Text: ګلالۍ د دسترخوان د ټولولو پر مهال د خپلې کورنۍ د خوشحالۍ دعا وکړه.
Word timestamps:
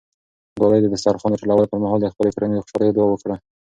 ګلالۍ 0.57 0.79
د 0.83 0.87
دسترخوان 0.93 1.31
د 1.33 1.39
ټولولو 1.41 1.69
پر 1.71 1.79
مهال 1.83 1.99
د 2.01 2.07
خپلې 2.13 2.29
کورنۍ 2.33 2.55
د 2.55 2.63
خوشحالۍ 2.63 2.89
دعا 2.93 3.07
وکړه. 3.09 3.35